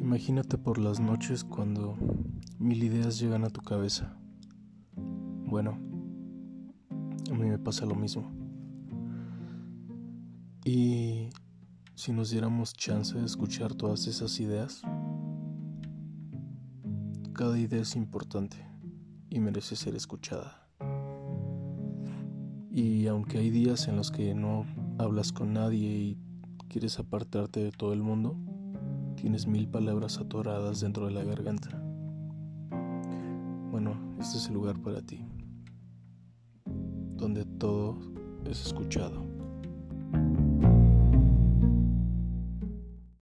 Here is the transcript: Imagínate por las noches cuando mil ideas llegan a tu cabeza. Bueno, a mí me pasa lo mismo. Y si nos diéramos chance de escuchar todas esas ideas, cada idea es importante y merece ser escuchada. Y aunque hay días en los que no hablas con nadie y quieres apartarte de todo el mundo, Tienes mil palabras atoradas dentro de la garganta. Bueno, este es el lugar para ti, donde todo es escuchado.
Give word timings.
Imagínate 0.00 0.56
por 0.56 0.78
las 0.78 0.98
noches 0.98 1.44
cuando 1.44 1.94
mil 2.58 2.82
ideas 2.82 3.20
llegan 3.20 3.44
a 3.44 3.50
tu 3.50 3.60
cabeza. 3.60 4.16
Bueno, 4.96 5.78
a 7.30 7.34
mí 7.34 7.48
me 7.48 7.58
pasa 7.58 7.84
lo 7.84 7.94
mismo. 7.94 8.32
Y 10.64 11.28
si 11.94 12.12
nos 12.12 12.30
diéramos 12.30 12.72
chance 12.72 13.18
de 13.18 13.26
escuchar 13.26 13.74
todas 13.74 14.06
esas 14.06 14.40
ideas, 14.40 14.80
cada 17.34 17.58
idea 17.58 17.82
es 17.82 17.94
importante 17.94 18.56
y 19.28 19.38
merece 19.38 19.76
ser 19.76 19.94
escuchada. 19.94 20.66
Y 22.70 23.06
aunque 23.06 23.36
hay 23.36 23.50
días 23.50 23.86
en 23.86 23.96
los 23.96 24.10
que 24.10 24.34
no 24.34 24.64
hablas 24.98 25.30
con 25.30 25.52
nadie 25.52 25.88
y 25.88 26.18
quieres 26.68 26.98
apartarte 26.98 27.62
de 27.62 27.70
todo 27.70 27.92
el 27.92 28.02
mundo, 28.02 28.38
Tienes 29.20 29.46
mil 29.46 29.68
palabras 29.68 30.16
atoradas 30.16 30.80
dentro 30.80 31.04
de 31.04 31.12
la 31.12 31.22
garganta. 31.22 31.68
Bueno, 33.70 34.16
este 34.18 34.38
es 34.38 34.46
el 34.48 34.54
lugar 34.54 34.80
para 34.80 35.02
ti, 35.02 35.22
donde 37.16 37.44
todo 37.44 37.98
es 38.46 38.64
escuchado. 38.64 39.39